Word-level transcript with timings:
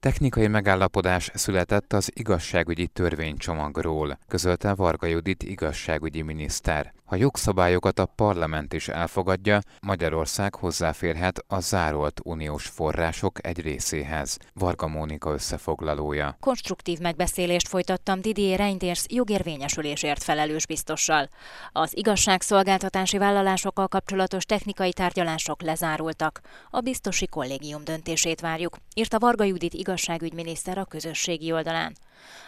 Technikai 0.00 0.46
megállapodás 0.46 1.30
született 1.34 1.92
az 1.92 2.10
igazságügyi 2.14 2.86
törvénycsomagról, 2.86 4.18
közölte 4.28 4.74
Varga 4.74 5.06
Judit 5.06 5.42
igazságügyi 5.42 6.22
miniszter. 6.22 6.92
Ha 7.04 7.16
jogszabályokat 7.16 7.98
a 7.98 8.06
parlament 8.06 8.72
is 8.72 8.88
elfogadja, 8.88 9.60
Magyarország 9.80 10.54
hozzáférhet 10.54 11.44
a 11.46 11.60
zárolt 11.60 12.20
uniós 12.24 12.66
források 12.66 13.46
egy 13.46 13.60
részéhez. 13.60 14.38
Varga 14.54 14.86
Mónika 14.86 15.32
összefoglalója. 15.32 16.36
Konstruktív 16.40 16.98
megbeszélést 16.98 17.68
folytattam 17.68 18.20
Didier 18.20 18.58
Reinders 18.58 19.04
jogérvényesülésért 19.08 20.22
felelős 20.22 20.66
biztossal. 20.66 21.28
Az 21.72 21.96
igazságszolgáltatási 21.96 23.18
vállalásokkal 23.18 23.88
kapcsolatos 23.88 24.44
technikai 24.44 24.92
tárgyalások 24.92 25.62
lezárultak. 25.62 26.40
A 26.70 26.80
biztosi 26.80 27.26
kollégium 27.26 27.84
döntését 27.84 28.40
várjuk, 28.40 28.76
írta 28.94 29.18
Varga 29.18 29.44
Judit 29.44 29.74
igazságügyminiszter 29.90 30.78
a 30.78 30.84
közösségi 30.84 31.52
oldalán. 31.52 31.96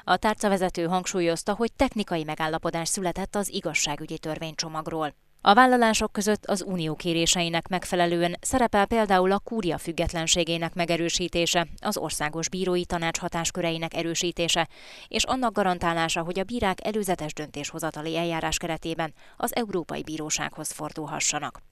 A 0.05 0.17
tárcavezető 0.17 0.85
hangsúlyozta, 0.87 1.55
hogy 1.55 1.73
technikai 1.73 2.25
megállapodás 2.25 2.89
született 2.89 3.37
az 3.37 3.53
igazságügyi 3.53 4.19
törvénycsomagról. 4.19 5.15
A 5.41 5.55
vállalások 5.55 6.13
között 6.13 6.47
az 6.47 6.63
unió 6.63 6.95
kéréseinek 6.95 7.69
megfelelően 7.69 8.37
szerepel 8.41 8.87
például 8.87 9.33
a 9.33 9.39
kúria 9.39 9.79
függetlenségének 9.79 10.75
megerősítése, 10.75 11.67
az 11.81 11.97
országos 11.97 12.49
bírói 12.49 12.85
tanács 12.85 13.19
hatásköreinek 13.19 13.95
erősítése, 13.95 14.69
és 15.09 15.25
annak 15.25 15.53
garantálása, 15.53 16.23
hogy 16.23 16.39
a 16.39 16.45
bírák 16.45 16.87
előzetes 16.87 17.33
döntéshozatali 17.33 18.17
eljárás 18.17 18.57
keretében 18.57 19.15
az 19.37 19.55
Európai 19.55 20.03
Bírósághoz 20.03 20.73
fordulhassanak. 20.73 21.72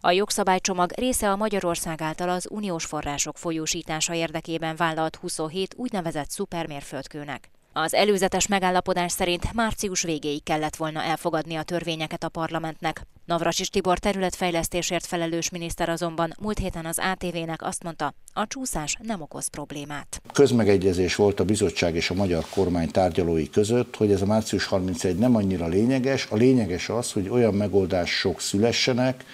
A 0.00 0.10
jogszabálycsomag 0.10 0.92
része 0.96 1.30
a 1.30 1.36
Magyarország 1.36 2.02
által 2.02 2.28
az 2.28 2.48
uniós 2.50 2.84
források 2.84 3.38
folyósítása 3.38 4.14
érdekében 4.14 4.76
vállalt 4.76 5.16
27 5.16 5.74
úgynevezett 5.76 6.30
szupermérföldkőnek. 6.30 7.50
Az 7.76 7.94
előzetes 7.94 8.46
megállapodás 8.46 9.12
szerint 9.12 9.52
március 9.52 10.02
végéig 10.02 10.42
kellett 10.42 10.76
volna 10.76 11.02
elfogadni 11.02 11.54
a 11.54 11.62
törvényeket 11.62 12.24
a 12.24 12.28
parlamentnek. 12.28 13.02
Navracsis 13.24 13.68
Tibor 13.68 13.98
területfejlesztésért 13.98 15.06
felelős 15.06 15.50
miniszter 15.50 15.88
azonban 15.88 16.34
múlt 16.40 16.58
héten 16.58 16.86
az 16.86 16.98
ATV-nek 17.12 17.62
azt 17.62 17.82
mondta, 17.82 18.14
a 18.32 18.46
csúszás 18.46 18.96
nem 19.02 19.20
okoz 19.20 19.48
problémát. 19.48 20.22
Közmegegyezés 20.32 21.14
volt 21.14 21.40
a 21.40 21.44
bizottság 21.44 21.94
és 21.94 22.10
a 22.10 22.14
magyar 22.14 22.44
kormány 22.50 22.90
tárgyalói 22.90 23.50
között, 23.50 23.96
hogy 23.96 24.12
ez 24.12 24.22
a 24.22 24.26
március 24.26 24.64
31 24.64 25.16
nem 25.16 25.36
annyira 25.36 25.66
lényeges. 25.66 26.26
A 26.30 26.36
lényeges 26.36 26.88
az, 26.88 27.12
hogy 27.12 27.28
olyan 27.28 27.54
megoldások 27.54 28.40
szülessenek, 28.40 29.24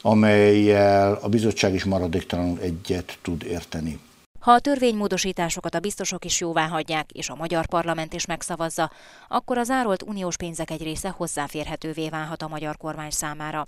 amelyel 0.00 1.18
a 1.22 1.28
bizottság 1.28 1.74
is 1.74 1.84
maradéktalanul 1.84 2.60
egyet 2.60 3.18
tud 3.22 3.42
érteni. 3.42 3.98
Ha 4.44 4.52
a 4.52 4.60
törvénymódosításokat 4.60 5.74
a 5.74 5.80
biztosok 5.80 6.24
is 6.24 6.40
jóvá 6.40 6.66
hagyják, 6.66 7.10
és 7.12 7.28
a 7.28 7.34
magyar 7.34 7.66
parlament 7.66 8.12
is 8.12 8.26
megszavazza, 8.26 8.90
akkor 9.28 9.58
az 9.58 9.70
árolt 9.70 10.02
uniós 10.02 10.36
pénzek 10.36 10.70
egy 10.70 10.82
része 10.82 11.08
hozzáférhetővé 11.08 12.08
válhat 12.08 12.42
a 12.42 12.48
magyar 12.48 12.76
kormány 12.76 13.10
számára. 13.10 13.66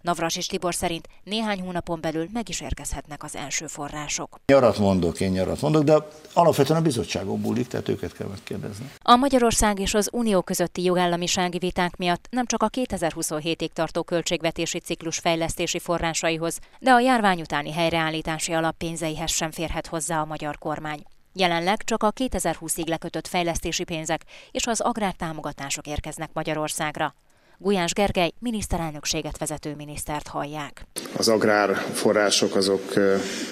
Navras 0.00 0.36
és 0.36 0.46
Tibor 0.46 0.74
szerint 0.74 1.08
néhány 1.24 1.60
hónapon 1.60 2.00
belül 2.00 2.28
meg 2.32 2.48
is 2.48 2.60
érkezhetnek 2.60 3.22
az 3.22 3.36
első 3.36 3.66
források. 3.66 4.40
Nyarat 4.46 4.78
mondok, 4.78 5.20
én 5.20 5.30
nyarat 5.30 5.60
mondok, 5.60 5.82
de 5.82 5.96
alapvetően 6.32 6.78
a 6.78 6.82
bizottságon 6.82 7.40
múlik, 7.40 7.66
tehát 7.66 7.88
őket 7.88 8.12
kell 8.12 8.28
megkérdezni. 8.28 8.90
A 9.02 9.16
Magyarország 9.16 9.78
és 9.78 9.94
az 9.94 10.08
Unió 10.12 10.42
közötti 10.42 10.82
jogállamisági 10.82 11.58
viták 11.58 11.96
miatt 11.96 12.26
nem 12.30 12.46
csak 12.46 12.62
a 12.62 12.70
2027-ig 12.70 13.68
tartó 13.72 14.02
költségvetési 14.02 14.78
ciklus 14.78 15.18
fejlesztési 15.18 15.78
forrásaihoz, 15.78 16.58
de 16.78 16.90
a 16.90 17.00
járvány 17.00 17.40
utáni 17.40 17.72
helyreállítási 17.72 18.52
alappénzeihez 18.52 19.30
sem 19.30 19.50
férhet 19.50 19.86
hozzá 19.86 20.20
a 20.20 20.24
magyar 20.24 20.58
kormány. 20.58 21.02
Jelenleg 21.32 21.84
csak 21.84 22.02
a 22.02 22.12
2020-ig 22.12 22.88
lekötött 22.88 23.26
fejlesztési 23.26 23.84
pénzek 23.84 24.24
és 24.50 24.66
az 24.66 24.80
agrártámogatások 24.80 25.86
érkeznek 25.86 26.30
Magyarországra. 26.32 27.14
Gulyás 27.60 27.92
Gergely 27.92 28.32
miniszterelnökséget 28.38 29.38
vezető 29.38 29.74
minisztert 29.74 30.28
hallják. 30.28 30.86
Az 31.16 31.28
agrárforrások 31.28 32.56
azok 32.56 32.82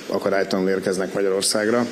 akadálytalanul 0.06 0.70
érkeznek 0.70 1.14
Magyarországra. 1.14 1.82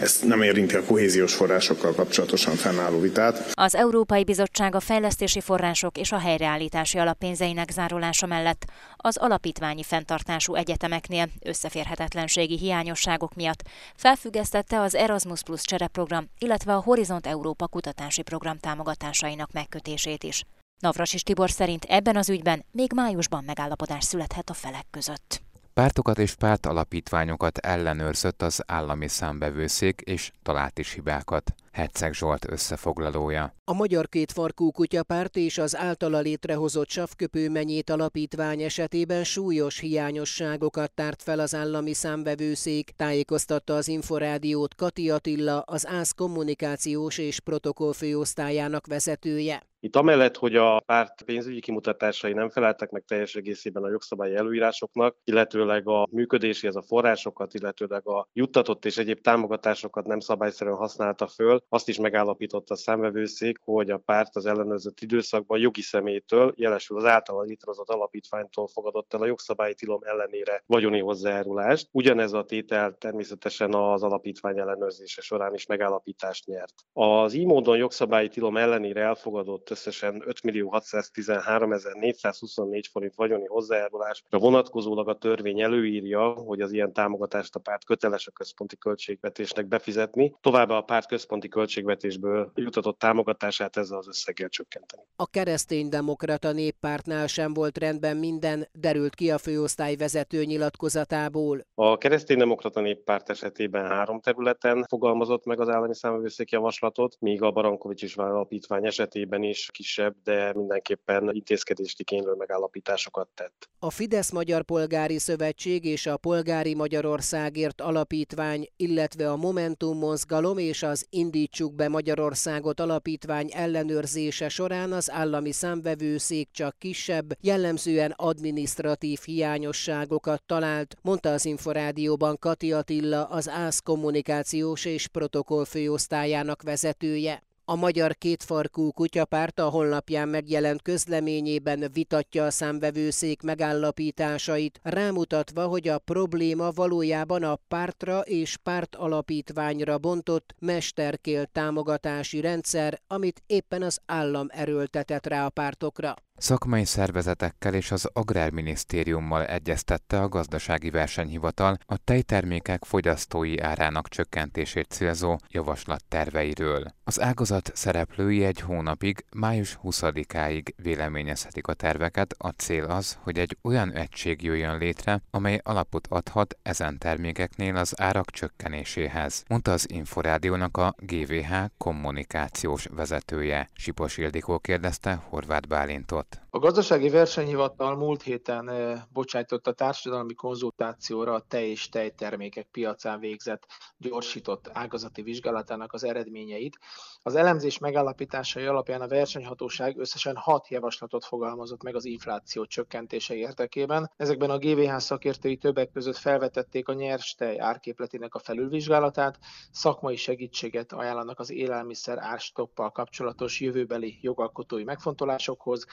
Ez 0.00 0.20
nem 0.24 0.42
érinti 0.42 0.74
a 0.74 0.84
kohéziós 0.84 1.34
forrásokkal 1.34 1.94
kapcsolatosan 1.94 2.54
fennálló 2.54 3.00
vitát. 3.00 3.50
Az 3.52 3.74
Európai 3.74 4.24
Bizottság 4.24 4.74
a 4.74 4.80
fejlesztési 4.80 5.40
források 5.40 5.98
és 5.98 6.12
a 6.12 6.18
helyreállítási 6.18 6.98
alappénzeinek 6.98 7.70
zárulása 7.70 8.26
mellett 8.26 8.64
az 8.96 9.16
alapítványi 9.16 9.82
fenntartású 9.82 10.54
egyetemeknél 10.54 11.28
összeférhetetlenségi 11.44 12.58
hiányosságok 12.58 13.34
miatt 13.34 13.62
felfüggesztette 13.96 14.80
az 14.80 14.94
Erasmus 14.94 15.42
Plus 15.42 15.62
csereprogram, 15.62 16.28
illetve 16.38 16.74
a 16.74 16.82
Horizont 16.82 17.26
Európa 17.26 17.66
kutatási 17.66 18.22
program 18.22 18.58
támogatásainak 18.58 19.52
megkötését 19.52 20.24
is. 20.24 20.44
Navrasis 20.82 21.22
Tibor 21.22 21.50
szerint 21.50 21.84
ebben 21.84 22.16
az 22.16 22.28
ügyben 22.28 22.64
még 22.70 22.92
májusban 22.94 23.44
megállapodás 23.44 24.04
születhet 24.04 24.50
a 24.50 24.52
felek 24.52 24.86
között. 24.90 25.42
Pártokat 25.74 26.18
és 26.18 26.34
pártalapítványokat 26.34 27.58
ellenőrzött 27.58 28.42
az 28.42 28.62
állami 28.66 29.08
számbevőszék, 29.08 30.00
és 30.00 30.30
talált 30.42 30.78
is 30.78 30.92
hibákat. 30.92 31.54
Herceg 31.72 32.14
Zsolt 32.14 32.50
összefoglalója. 32.50 33.54
A 33.64 33.72
Magyar 33.72 34.08
Kétfarkú 34.08 34.70
Kutyapárt 34.70 35.36
és 35.36 35.58
az 35.58 35.76
általa 35.76 36.20
létrehozott 36.20 36.88
Savköpő 36.88 37.50
menyét 37.50 37.90
alapítvány 37.90 38.62
esetében 38.62 39.24
súlyos 39.24 39.78
hiányosságokat 39.78 40.92
tárt 40.92 41.22
fel 41.22 41.38
az 41.38 41.54
állami 41.54 41.92
számbevőszék, 41.92 42.90
tájékoztatta 42.96 43.74
az 43.74 43.88
Inforádiót 43.88 44.74
Kati 44.74 45.10
Attila, 45.10 45.60
az 45.60 45.86
ÁSZ 45.86 46.12
kommunikációs 46.12 47.18
és 47.18 47.40
protokoll 47.40 47.92
főosztályának 47.92 48.86
vezetője. 48.86 49.62
Itt 49.84 49.96
amellett, 49.96 50.36
hogy 50.36 50.56
a 50.56 50.80
párt 50.80 51.22
pénzügyi 51.22 51.60
kimutatásai 51.60 52.32
nem 52.32 52.48
feleltek 52.48 52.90
meg 52.90 53.04
teljes 53.06 53.34
egészében 53.34 53.82
a 53.82 53.90
jogszabályi 53.90 54.34
előírásoknak, 54.34 55.16
illetőleg 55.24 55.88
a 55.88 56.08
működéséhez 56.10 56.76
a 56.76 56.82
forrásokat, 56.82 57.54
illetőleg 57.54 58.08
a 58.08 58.28
juttatott 58.32 58.84
és 58.84 58.98
egyéb 58.98 59.20
támogatásokat 59.20 60.06
nem 60.06 60.20
szabályszerűen 60.20 60.76
használta 60.76 61.26
föl, 61.26 61.61
azt 61.68 61.88
is 61.88 61.98
megállapította 61.98 62.74
a 62.74 62.76
számvevőszék, 62.76 63.58
hogy 63.64 63.90
a 63.90 63.98
párt 63.98 64.36
az 64.36 64.46
ellenőrzött 64.46 65.00
időszakban 65.00 65.58
jogi 65.58 65.82
személytől, 65.82 66.52
jelesül 66.56 66.96
az 66.96 67.04
általa 67.04 67.42
létrehozott 67.42 67.88
alapítványtól 67.88 68.66
fogadott 68.66 69.14
el 69.14 69.20
a 69.20 69.26
jogszabályi 69.26 69.74
tilom 69.74 70.00
ellenére 70.02 70.62
vagyoni 70.66 71.00
hozzájárulást. 71.00 71.88
Ugyanez 71.90 72.32
a 72.32 72.44
tétel 72.44 72.96
természetesen 72.98 73.74
az 73.74 74.02
alapítvány 74.02 74.58
ellenőrzése 74.58 75.20
során 75.20 75.54
is 75.54 75.66
megállapítást 75.66 76.46
nyert. 76.46 76.74
Az 76.92 77.32
így 77.32 77.46
módon 77.46 77.76
jogszabályi 77.76 78.28
tilom 78.28 78.56
ellenére 78.56 79.00
elfogadott 79.00 79.70
összesen 79.70 80.22
5 80.26 80.42
millió 80.42 80.68
613 80.70 81.72
424 81.92 82.86
forint 82.86 83.14
vagyoni 83.14 83.46
hozzájárulásra 83.46 84.38
vonatkozólag 84.38 85.08
a 85.08 85.18
törvény 85.18 85.60
előírja, 85.60 86.28
hogy 86.28 86.60
az 86.60 86.72
ilyen 86.72 86.92
támogatást 86.92 87.54
a 87.54 87.60
párt 87.60 87.84
köteles 87.84 88.26
a 88.26 88.30
központi 88.30 88.76
költségvetésnek 88.76 89.66
befizetni. 89.66 90.36
Továbbá 90.40 90.76
a 90.76 90.82
párt 90.82 91.06
központi 91.06 91.48
költségvetésből 91.52 92.52
jutatott 92.54 92.98
támogatását 92.98 93.76
ezzel 93.76 93.98
az 93.98 94.08
összeggel 94.08 94.48
csökkenteni. 94.48 95.02
A 95.16 95.26
kereszténydemokrata 95.26 96.52
néppártnál 96.52 97.26
sem 97.26 97.54
volt 97.54 97.78
rendben 97.78 98.16
minden, 98.16 98.68
derült 98.72 99.14
ki 99.14 99.30
a 99.30 99.38
főosztály 99.38 99.96
vezető 99.96 100.44
nyilatkozatából. 100.44 101.66
A 101.74 101.98
kereszténydemokrata 101.98 102.80
néppárt 102.80 103.30
esetében 103.30 103.86
három 103.86 104.20
területen 104.20 104.84
fogalmazott 104.88 105.44
meg 105.44 105.60
az 105.60 105.68
állami 105.68 105.94
számvevőszék 105.94 106.50
javaslatot, 106.50 107.16
míg 107.20 107.42
a 107.42 107.50
Barankovics 107.50 108.02
is 108.02 108.16
alapítvány 108.16 108.86
esetében 108.86 109.42
is 109.42 109.68
kisebb, 109.72 110.14
de 110.24 110.52
mindenképpen 110.54 111.30
intézkedést 111.32 112.00
igénylő 112.00 112.32
megállapításokat 112.32 113.28
tett. 113.34 113.68
A 113.78 113.90
Fidesz 113.90 114.30
Magyar 114.30 114.62
Polgári 114.62 115.18
Szövetség 115.18 115.84
és 115.84 116.06
a 116.06 116.16
Polgári 116.16 116.74
Magyarországért 116.74 117.80
Alapítvány, 117.80 118.68
illetve 118.76 119.30
a 119.30 119.36
Momentum 119.36 119.98
Mozgalom 119.98 120.58
és 120.58 120.82
az 120.82 121.06
Indítsuk 121.42 121.74
be 121.74 121.88
Magyarországot 121.88 122.80
alapítvány 122.80 123.50
ellenőrzése 123.52 124.48
során 124.48 124.92
az 124.92 125.10
állami 125.10 125.52
számvevőszék 125.52 126.48
csak 126.52 126.78
kisebb, 126.78 127.36
jellemzően 127.40 128.14
administratív 128.16 129.18
hiányosságokat 129.24 130.42
talált, 130.46 130.96
mondta 131.02 131.32
az 131.32 131.44
Inforádióban 131.44 132.38
Kati 132.38 132.72
Attila, 132.72 133.24
az 133.24 133.48
ÁSZ 133.48 133.80
kommunikációs 133.80 134.84
és 134.84 135.08
protokoll 135.08 135.64
főosztályának 135.64 136.62
vezetője. 136.62 137.42
A 137.64 137.74
Magyar 137.74 138.14
Kétfarkú 138.14 138.90
Kutyapárt 138.90 139.58
a 139.58 139.68
honlapján 139.68 140.28
megjelent 140.28 140.82
közleményében 140.82 141.90
vitatja 141.92 142.44
a 142.44 142.50
számvevőszék 142.50 143.42
megállapításait, 143.42 144.80
rámutatva, 144.82 145.66
hogy 145.66 145.88
a 145.88 145.98
probléma 145.98 146.70
valójában 146.70 147.42
a 147.42 147.58
pártra 147.68 148.20
és 148.20 148.56
párt 148.56 148.96
alapítványra 148.96 149.98
bontott 149.98 150.54
mesterkél 150.58 151.46
támogatási 151.46 152.40
rendszer, 152.40 153.00
amit 153.06 153.42
éppen 153.46 153.82
az 153.82 153.98
állam 154.06 154.46
erőltetett 154.50 155.26
rá 155.26 155.44
a 155.46 155.50
pártokra. 155.50 156.14
Szakmai 156.36 156.84
szervezetekkel 156.84 157.74
és 157.74 157.90
az 157.90 158.08
Agrárminisztériummal 158.12 159.46
egyeztette 159.46 160.20
a 160.20 160.28
Gazdasági 160.28 160.90
Versenyhivatal 160.90 161.78
a 161.86 161.96
tejtermékek 161.96 162.84
fogyasztói 162.84 163.58
árának 163.58 164.08
csökkentését 164.08 164.90
célzó 164.90 165.36
javaslat 165.48 166.04
terveiről. 166.08 166.94
Az 167.04 167.20
ágazat 167.20 167.70
szereplői 167.74 168.44
egy 168.44 168.60
hónapig, 168.60 169.24
május 169.34 169.78
20-áig 169.82 170.72
véleményezhetik 170.76 171.66
a 171.66 171.74
terveket. 171.74 172.34
A 172.38 172.48
cél 172.48 172.84
az, 172.84 173.18
hogy 173.20 173.38
egy 173.38 173.56
olyan 173.62 173.92
egység 173.92 174.42
jöjjön 174.42 174.78
létre, 174.78 175.22
amely 175.30 175.60
alapot 175.62 176.06
adhat 176.06 176.58
ezen 176.62 176.98
termékeknél 176.98 177.76
az 177.76 178.00
árak 178.00 178.30
csökkenéséhez, 178.30 179.44
mondta 179.48 179.72
az 179.72 179.90
Inforádiónak 179.90 180.76
a 180.76 180.94
GVH 180.98 181.54
kommunikációs 181.78 182.86
vezetője. 182.90 183.68
Sipos 183.72 184.16
Ildikó 184.16 184.58
kérdezte 184.58 185.22
Horváth 185.28 185.68
Bálintot. 185.68 186.21
Hejdå! 186.22 186.41
A 186.54 186.58
gazdasági 186.58 187.08
versenyhivatal 187.08 187.96
múlt 187.96 188.22
héten 188.22 188.70
bocsájtott 189.12 189.66
a 189.66 189.72
társadalmi 189.72 190.34
konzultációra 190.34 191.34
a 191.34 191.44
tej 191.48 191.68
és 191.70 191.88
tejtermékek 191.88 192.68
piacán 192.70 193.20
végzett 193.20 193.66
gyorsított 193.96 194.70
ágazati 194.72 195.22
vizsgálatának 195.22 195.92
az 195.92 196.04
eredményeit. 196.04 196.78
Az 197.22 197.34
elemzés 197.34 197.78
megállapításai 197.78 198.64
alapján 198.64 199.00
a 199.00 199.08
versenyhatóság 199.08 199.98
összesen 199.98 200.36
hat 200.36 200.68
javaslatot 200.68 201.24
fogalmazott 201.24 201.82
meg 201.82 201.94
az 201.94 202.04
infláció 202.04 202.64
csökkentése 202.64 203.34
érdekében. 203.34 204.10
Ezekben 204.16 204.50
a 204.50 204.58
GVH 204.58 204.96
szakértői 204.96 205.56
többek 205.56 205.90
között 205.90 206.16
felvetették 206.16 206.88
a 206.88 206.92
nyers 206.92 207.34
tej 207.34 207.60
árképletének 207.60 208.34
a 208.34 208.38
felülvizsgálatát, 208.38 209.38
szakmai 209.70 210.16
segítséget 210.16 210.92
ajánlanak 210.92 211.38
az 211.38 211.50
élelmiszer 211.50 212.18
árstoppal 212.18 212.90
kapcsolatos 212.90 213.60
jövőbeli 213.60 214.18
jogalkotói 214.20 214.84
megfontolásokhoz, 214.84 215.86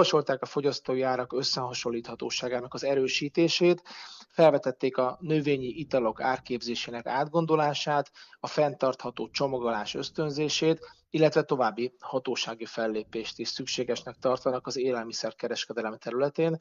Javasolták 0.00 0.42
a 0.42 0.46
fogyasztói 0.46 1.02
árak 1.02 1.32
összehasonlíthatóságának 1.32 2.74
az 2.74 2.84
erősítését, 2.84 3.82
felvetették 4.28 4.96
a 4.96 5.16
növényi 5.20 5.66
italok 5.66 6.20
árképzésének 6.20 7.06
átgondolását, 7.06 8.10
a 8.40 8.46
fenntartható 8.46 9.28
csomagolás 9.28 9.94
ösztönzését, 9.94 10.80
illetve 11.10 11.42
további 11.42 11.92
hatósági 11.98 12.64
fellépést 12.64 13.38
is 13.38 13.48
szükségesnek 13.48 14.16
tartanak 14.20 14.66
az 14.66 14.76
élelmiszerkereskedelem 14.76 15.98
területén. 15.98 16.58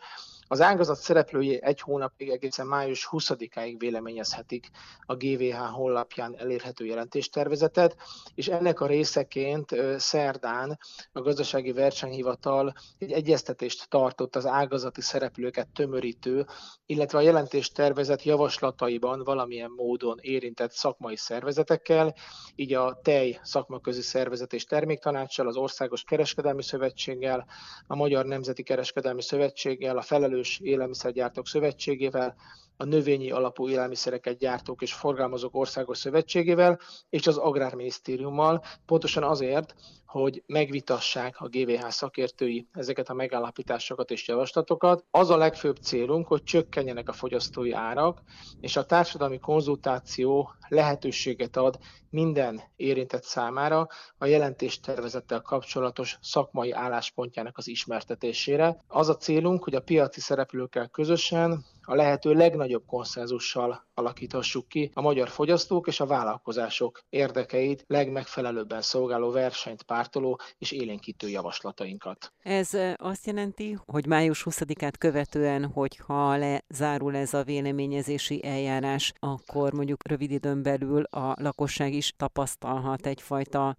Az 0.48 0.62
ágazat 0.62 0.98
szereplői 0.98 1.63
egy 1.63 1.81
hónapig 1.81 2.30
egészen 2.30 2.68
május 2.68 3.07
20-áig 3.12 3.75
véleményezhetik 3.78 4.69
a 5.06 5.16
GVH 5.16 5.56
honlapján 5.56 6.36
elérhető 6.38 6.86
jelentéstervezetet, 6.86 7.96
és 8.36 8.48
ennek 8.48 8.80
a 8.80 8.88
részeként 8.88 9.75
szerdán 9.98 10.80
a 11.12 11.22
gazdasági 11.22 11.72
versenyhivatal 11.72 12.74
egy 12.98 13.12
egyeztetést 13.12 13.90
tartott 13.90 14.36
az 14.36 14.45
ágazati 14.45 15.02
szereplőket 15.02 15.68
tömörítő, 15.68 16.45
illetve 16.86 17.18
a 17.18 17.22
jelentéstervezet 17.22 18.24
javaslataiban 18.24 19.24
valamilyen 19.24 19.72
módon 19.72 20.18
érintett 20.22 20.72
szakmai 20.72 21.16
szervezetekkel, 21.16 22.16
így 22.56 22.74
a 22.74 23.00
tej 23.04 23.40
szakmaközi 23.44 24.02
szervezet 24.02 24.38
Szervezet 24.39 24.53
és 24.53 24.65
Terméktanácssal, 24.65 25.47
az 25.47 25.56
Országos 25.56 26.03
Kereskedelmi 26.03 26.63
Szövetséggel, 26.63 27.45
a 27.88 27.95
Magyar 27.95 28.25
Nemzeti 28.25 28.63
Kereskedelmi 28.63 29.21
Szövetséggel, 29.21 29.97
a 29.97 30.01
Felelős 30.01 30.59
Élelmiszergyártók 30.59 31.47
Szövetségével, 31.47 32.36
a 32.81 32.86
növényi 32.86 33.31
alapú 33.31 33.70
élelmiszereket 33.70 34.38
gyártók 34.38 34.81
és 34.81 34.94
forgalmazók 34.94 35.56
országos 35.56 35.98
szövetségével 35.98 36.80
és 37.10 37.28
az 37.28 37.38
Agrárminisztériummal, 37.38 38.64
pontosan 38.86 39.24
azért, 39.24 39.76
hogy 40.06 40.44
megvitassák 40.46 41.40
a 41.40 41.48
GVH 41.48 41.88
szakértői 41.88 42.68
ezeket 42.74 43.10
a 43.10 43.14
megállapításokat 43.14 44.12
és 44.12 44.28
javaslatokat. 44.28 45.06
Az 45.12 45.30
a 45.30 45.38
legfőbb 45.38 45.76
célunk, 45.76 46.28
hogy 46.28 46.44
csökkenjenek 46.44 47.10
a 47.10 47.14
fogyasztói 47.14 47.72
árak, 47.72 48.22
és 48.60 48.76
a 48.76 48.86
társadalmi 48.86 49.40
konzultáció 49.40 50.52
lehetőséget 50.68 51.58
ad 51.58 51.78
minden 52.10 52.62
érintett 52.76 53.24
számára 53.24 53.88
a 54.18 54.26
jelentéstervezettel 54.26 55.42
kapcsolatos 55.42 56.18
szakmai 56.22 56.72
álláspontjának 56.72 57.58
az 57.58 57.68
ismertetésére. 57.68 58.78
Az 58.88 59.10
a 59.10 59.16
célunk, 59.16 59.64
hogy 59.64 59.76
a 59.76 59.81
piaci 59.81 60.20
szereplőkkel 60.20 60.88
közösen 60.88 61.66
a 61.89 61.95
lehető 61.95 62.33
legnagyobb 62.33 62.86
konszenzussal 62.86 63.88
alakíthassuk 63.94 64.68
ki 64.68 64.91
a 64.94 65.01
magyar 65.01 65.30
fogyasztók 65.30 65.88
és 65.88 66.00
a 66.00 66.06
vállalkozások 66.06 67.01
érdekeit 67.09 67.83
legmegfelelőbben 67.88 68.81
szolgáló 68.81 69.31
versenyt 69.31 69.83
pártoló 69.83 70.39
és 70.57 70.71
élénkítő 70.71 71.30
javaslatainkat. 71.30 72.33
Ez 72.44 72.69
azt 72.95 73.25
jelenti, 73.25 73.77
hogy 73.86 74.06
május 74.06 74.45
20-át 74.50 74.97
követően, 74.97 75.65
hogyha 75.65 76.36
lezárul 76.38 77.15
ez 77.15 77.33
a 77.33 77.44
véleményezési 77.44 78.45
eljárás, 78.45 79.13
akkor 79.19 79.74
mondjuk 79.74 80.07
rövid 80.07 80.31
időn 80.31 80.63
belül 80.63 81.03
a 81.03 81.35
lakosság 81.42 81.94
is 81.94 82.13
tapasztalhat 82.18 83.06
egyfajta 83.06 83.75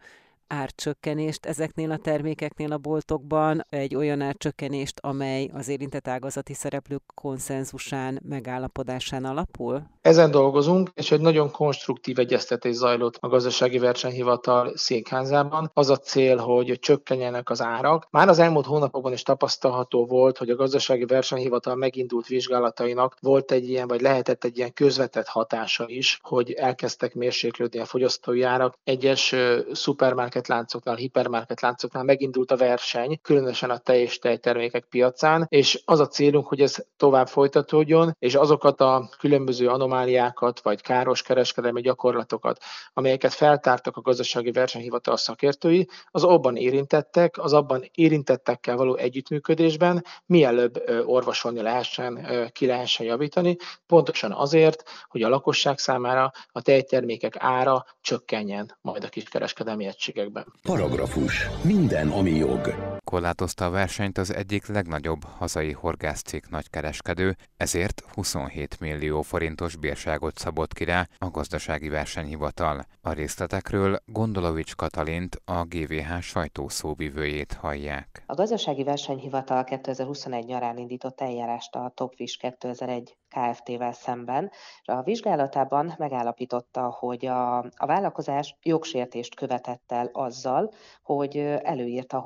árcsökkenést 0.50 1.46
ezeknél 1.46 1.90
a 1.90 1.96
termékeknél 1.96 2.72
a 2.72 2.78
boltokban, 2.78 3.64
egy 3.68 3.94
olyan 3.94 4.20
árcsökkenést, 4.20 4.98
amely 5.00 5.50
az 5.52 5.68
érintett 5.68 6.08
ágazati 6.08 6.54
szereplők 6.54 7.02
konszenzusán, 7.14 8.20
megállapodásán 8.28 9.24
alapul? 9.24 9.82
Ezen 10.00 10.30
dolgozunk, 10.30 10.90
és 10.94 11.10
egy 11.10 11.20
nagyon 11.20 11.50
konstruktív 11.50 12.18
egyeztetés 12.18 12.74
zajlott 12.74 13.16
a 13.20 13.28
gazdasági 13.28 13.78
versenyhivatal 13.78 14.72
székházában. 14.76 15.70
Az 15.74 15.90
a 15.90 15.96
cél, 15.96 16.36
hogy 16.36 16.78
csökkenjenek 16.80 17.50
az 17.50 17.62
árak. 17.62 18.06
Már 18.10 18.28
az 18.28 18.38
elmúlt 18.38 18.66
hónapokban 18.66 19.12
is 19.12 19.22
tapasztalható 19.22 20.06
volt, 20.06 20.38
hogy 20.38 20.50
a 20.50 20.56
gazdasági 20.56 21.04
versenyhivatal 21.04 21.74
megindult 21.74 22.26
vizsgálatainak 22.26 23.16
volt 23.20 23.52
egy 23.52 23.68
ilyen, 23.68 23.88
vagy 23.88 24.00
lehetett 24.00 24.44
egy 24.44 24.56
ilyen 24.56 24.72
közvetett 24.72 25.26
hatása 25.26 25.84
is, 25.86 26.18
hogy 26.22 26.52
elkezdtek 26.52 27.14
mérséklődni 27.14 27.78
a 27.78 27.84
fogyasztói 27.84 28.42
árak. 28.42 28.74
Egyes 28.84 29.34
szupermarket 29.72 30.39
láncoknál, 30.46 30.94
hipermarket 30.94 31.60
láncoknál 31.60 32.04
megindult 32.04 32.50
a 32.50 32.56
verseny, 32.56 33.18
különösen 33.22 33.70
a 33.70 33.78
tej 33.78 34.00
és 34.00 34.18
tejtermékek 34.18 34.84
piacán, 34.84 35.46
és 35.48 35.82
az 35.84 36.00
a 36.00 36.06
célunk, 36.06 36.46
hogy 36.46 36.60
ez 36.60 36.76
tovább 36.96 37.28
folytatódjon, 37.28 38.16
és 38.18 38.34
azokat 38.34 38.80
a 38.80 39.08
különböző 39.18 39.68
anomáliákat, 39.68 40.60
vagy 40.60 40.80
káros 40.80 41.22
kereskedelmi 41.22 41.80
gyakorlatokat, 41.80 42.62
amelyeket 42.92 43.32
feltártak 43.32 43.96
a 43.96 44.00
gazdasági 44.00 44.50
versenyhivatal 44.50 45.16
szakértői, 45.16 45.88
az 46.10 46.24
abban 46.24 46.56
érintettek, 46.56 47.38
az 47.38 47.52
abban 47.52 47.84
érintettekkel 47.94 48.76
való 48.76 48.94
együttműködésben 48.96 50.04
mielőbb 50.26 50.82
orvosolni 51.04 51.60
lehessen, 51.62 52.28
ki 52.52 52.66
lehessen 52.66 53.06
javítani, 53.06 53.56
pontosan 53.86 54.32
azért, 54.32 54.82
hogy 55.08 55.22
a 55.22 55.28
lakosság 55.28 55.78
számára 55.78 56.32
a 56.48 56.62
tejtermékek 56.62 57.36
ára 57.38 57.84
csökkenjen 58.00 58.78
majd 58.80 59.04
a 59.04 59.08
kiskereskedelmi 59.08 59.86
egységek 59.86 60.29
években. 60.30 60.44
Paragrafus. 60.62 61.48
Minden, 61.62 62.08
ami 62.08 62.30
jog. 62.30 62.74
Korlátozta 63.10 63.64
a 63.64 63.70
versenyt 63.70 64.18
az 64.18 64.34
egyik 64.34 64.66
legnagyobb 64.66 65.24
hazai 65.24 65.72
horgászcég 65.72 66.44
nagykereskedő, 66.50 67.36
ezért 67.56 68.02
27 68.14 68.80
millió 68.80 69.22
forintos 69.22 69.76
bírságot 69.76 70.38
szabott 70.38 70.72
ki 70.72 70.84
rá 70.84 71.06
a 71.18 71.30
gazdasági 71.30 71.88
versenyhivatal. 71.88 72.82
A 73.02 73.12
részletekről 73.12 73.98
Gondolovics 74.06 74.74
Katalint, 74.74 75.40
a 75.44 75.64
GVH 75.64 76.20
sajtószóvivőjét 76.20 77.52
hallják. 77.52 78.22
A 78.26 78.34
gazdasági 78.34 78.82
versenyhivatal 78.82 79.64
2021 79.64 80.44
nyarán 80.44 80.78
indított 80.78 81.20
eljárást 81.20 81.74
a 81.74 81.92
Topfish 81.94 82.38
2001 82.38 83.16
Kft-vel 83.28 83.92
szemben, 83.92 84.50
a 84.84 85.02
vizsgálatában 85.02 85.94
megállapította, 85.98 86.96
hogy 86.98 87.26
a, 87.26 87.58
a 87.58 87.86
vállalkozás 87.86 88.56
jogsértést 88.62 89.34
követett 89.34 89.92
el 89.92 90.10
azzal, 90.12 90.72
hogy 91.02 91.36
előírta 91.62 92.16
a 92.16 92.20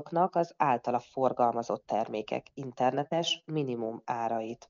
horgászboltoknak 0.00 0.36
az 0.36 0.54
általa 0.56 0.98
forgalmazott 0.98 1.86
termékek 1.86 2.46
internetes 2.54 3.42
minimum 3.46 4.02
árait. 4.04 4.68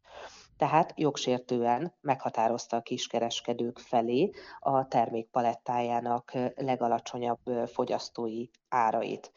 Tehát 0.57 0.93
jogsértően 0.97 1.95
meghatározta 2.01 2.77
a 2.77 2.83
kiskereskedők 2.83 3.79
felé 3.79 4.31
a 4.59 4.89
termékpalettájának 4.89 6.33
legalacsonyabb 6.57 7.41
fogyasztói 7.67 8.47
árait 8.69 9.33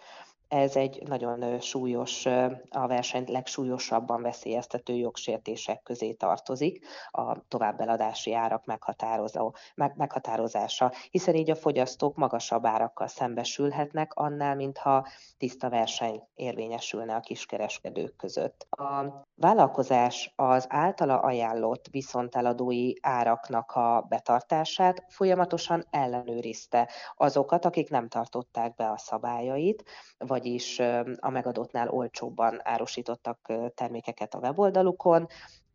ez 0.54 0.76
egy 0.76 1.04
nagyon 1.08 1.60
súlyos, 1.60 2.26
a 2.70 2.88
versenyt 2.88 3.30
legsúlyosabban 3.30 4.22
veszélyeztető 4.22 4.94
jogsértések 4.94 5.84
közé 5.84 6.14
tartozik, 6.14 6.86
a 7.12 7.48
továbbeladási 7.48 8.34
árak 8.34 8.66
meghatározó, 8.66 9.54
meg, 9.76 9.94
meghatározása, 9.98 10.92
hiszen 11.12 11.36
így 11.36 11.50
a 11.50 11.56
fogyasztók 11.56 12.16
magasabb 12.16 12.66
árakkal 12.66 13.08
szembesülhetnek 13.08 14.14
annál, 14.14 14.56
mintha 14.56 15.08
tiszta 15.38 15.70
verseny 15.70 16.24
érvényesülne 16.36 17.16
a 17.16 17.20
kiskereskedők 17.20 18.16
között. 18.16 18.68
A 18.70 19.26
vállalkozás 19.36 20.34
az 20.36 20.66
általa 20.70 21.20
ajánlott 21.20 21.88
viszonteladói 21.92 22.94
áraknak 23.02 23.72
a 23.72 24.06
betartását 24.10 25.06
folyamatosan 25.08 25.86
ellenőrizte 25.90 26.90
azokat, 27.16 27.66
akik 27.66 27.90
nem 27.90 28.08
tartották 28.08 28.75
be 28.75 28.90
a 28.90 28.98
szabályait, 28.98 29.84
vagyis 30.18 30.80
a 31.20 31.30
megadottnál 31.30 31.90
olcsóbban 31.90 32.60
árusítottak 32.63 33.54
termékeket 33.75 34.34
a 34.34 34.40
weboldalukon, 34.40 35.28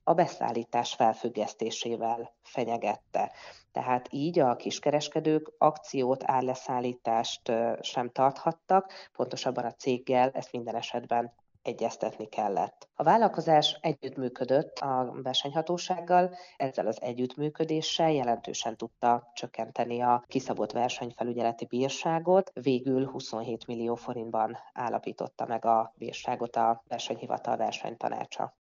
a 0.05 0.15
beszállítás 0.15 0.95
felfüggesztésével 0.95 2.35
fenyegette. 2.43 3.33
Tehát 3.73 4.09
így 4.11 4.39
a 4.39 4.57
kiskereskedők 4.57 5.53
akciót, 5.59 6.23
árleszállítást 6.27 7.53
sem 7.81 8.11
tarthattak, 8.11 8.93
pontosabban 9.13 9.65
a 9.65 9.73
céggel 9.73 10.31
ezt 10.31 10.53
minden 10.53 10.77
esetben 10.77 11.33
egyeztetni 11.63 12.27
kellett. 12.29 12.89
A 12.95 13.03
vállalkozás 13.03 13.79
együttműködött 13.81 14.79
a 14.79 15.13
versenyhatósággal, 15.23 16.35
ezzel 16.57 16.87
az 16.87 17.03
együttműködéssel 17.03 18.13
jelentősen 18.13 18.77
tudta 18.77 19.31
csökkenteni 19.35 20.01
a 20.01 20.25
kiszabott 20.27 20.73
versenyfelügyeleti 20.73 21.67
bírságot, 21.67 22.51
végül 22.55 23.07
27 23.07 23.67
millió 23.67 23.95
forintban 23.95 24.59
állapította 24.73 25.47
meg 25.47 25.65
a 25.65 25.93
bírságot 25.97 26.57
a 26.57 26.83
versenyhivatal 26.89 27.57
versenytanácsa. 27.57 28.58